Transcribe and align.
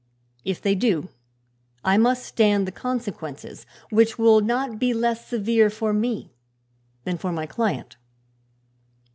If 0.43 0.63
they 0.63 0.73
do, 0.73 1.09
I 1.83 1.99
must 1.99 2.25
stand 2.25 2.65
the 2.67 2.71
consequences, 2.71 3.67
which 3.91 4.17
will 4.17 4.41
not 4.41 4.79
be 4.79 4.95
less 4.95 5.27
severe 5.27 5.69
for 5.69 5.93
me 5.93 6.31
than 7.03 7.19
for 7.19 7.31
my 7.31 7.45
client." 7.45 7.97